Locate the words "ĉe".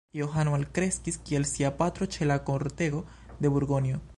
2.17-2.29